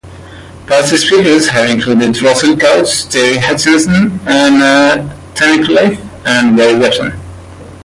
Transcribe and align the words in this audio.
Past 0.65 0.97
speakers 0.99 1.49
have 1.49 1.69
included 1.69 2.19
Russell 2.23 2.57
Coutts, 2.57 3.05
Terry 3.05 3.37
Hutchinson, 3.37 4.19
Anna 4.25 5.15
Tunnicliffe, 5.35 6.03
and 6.25 6.57
Gary 6.57 6.79
Jobson. 6.81 7.19